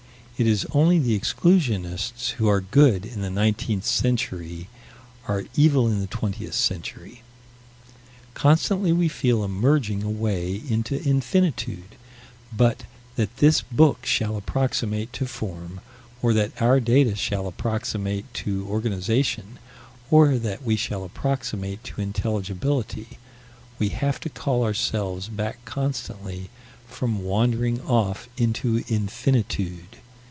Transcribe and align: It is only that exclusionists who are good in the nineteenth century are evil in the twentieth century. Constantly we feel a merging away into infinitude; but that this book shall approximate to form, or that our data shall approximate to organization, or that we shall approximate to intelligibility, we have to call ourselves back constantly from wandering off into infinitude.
It 0.39 0.47
is 0.47 0.65
only 0.71 0.97
that 0.97 1.05
exclusionists 1.21 2.31
who 2.31 2.47
are 2.47 2.61
good 2.61 3.05
in 3.05 3.21
the 3.21 3.29
nineteenth 3.29 3.85
century 3.85 4.69
are 5.27 5.43
evil 5.55 5.87
in 5.87 5.99
the 5.99 6.07
twentieth 6.07 6.55
century. 6.55 7.21
Constantly 8.33 8.91
we 8.91 9.07
feel 9.07 9.43
a 9.43 9.47
merging 9.47 10.01
away 10.01 10.59
into 10.67 10.99
infinitude; 10.99 11.93
but 12.51 12.85
that 13.17 13.37
this 13.37 13.61
book 13.61 14.03
shall 14.07 14.35
approximate 14.35 15.13
to 15.13 15.27
form, 15.27 15.79
or 16.23 16.33
that 16.33 16.59
our 16.59 16.79
data 16.79 17.15
shall 17.15 17.45
approximate 17.47 18.25
to 18.33 18.65
organization, 18.67 19.59
or 20.09 20.39
that 20.39 20.63
we 20.63 20.75
shall 20.75 21.03
approximate 21.03 21.83
to 21.83 22.01
intelligibility, 22.01 23.19
we 23.77 23.89
have 23.89 24.19
to 24.21 24.27
call 24.27 24.63
ourselves 24.63 25.27
back 25.27 25.63
constantly 25.65 26.49
from 26.87 27.23
wandering 27.23 27.79
off 27.81 28.27
into 28.37 28.83
infinitude. 28.87 29.97